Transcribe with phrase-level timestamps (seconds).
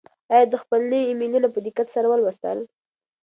[0.33, 2.59] آیا ده خپل نوي ایمیلونه په دقت سره ولوستل؟